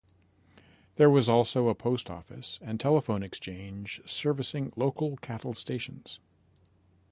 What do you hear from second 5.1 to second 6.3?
cattle stations.